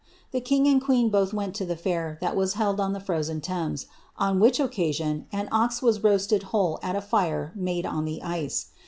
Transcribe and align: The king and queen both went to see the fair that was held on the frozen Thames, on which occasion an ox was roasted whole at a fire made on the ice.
The 0.31 0.41
king 0.41 0.65
and 0.65 0.81
queen 0.83 1.09
both 1.11 1.31
went 1.31 1.53
to 1.57 1.63
see 1.63 1.67
the 1.67 1.75
fair 1.75 2.17
that 2.21 2.35
was 2.35 2.53
held 2.55 2.79
on 2.79 2.93
the 2.93 2.99
frozen 2.99 3.39
Thames, 3.39 3.85
on 4.17 4.39
which 4.39 4.59
occasion 4.59 5.27
an 5.31 5.47
ox 5.51 5.83
was 5.83 6.03
roasted 6.03 6.41
whole 6.49 6.79
at 6.81 6.95
a 6.95 7.01
fire 7.01 7.53
made 7.55 7.85
on 7.85 8.05
the 8.05 8.23
ice. 8.23 8.69